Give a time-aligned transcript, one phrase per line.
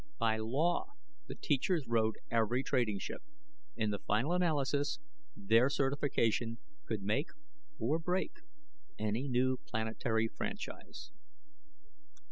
[0.17, 0.93] By law,
[1.27, 3.21] the teachers rode every trading ship;
[3.77, 4.97] in the final analysis,
[5.35, 7.27] their certification could make
[7.77, 8.31] or break
[8.97, 11.11] any new planetary franchise.